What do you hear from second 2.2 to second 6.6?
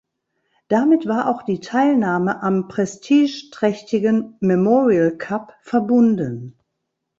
am prestigeträchtigen Memorial Cup verbunden.